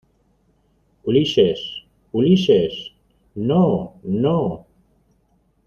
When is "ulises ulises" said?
1.05-2.73